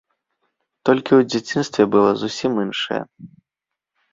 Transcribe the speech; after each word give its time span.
Толькі 0.89 1.11
ў 1.19 1.27
дзяцінстве 1.33 1.83
было 1.97 2.09
зусім 2.23 2.51
іншае. 2.65 3.01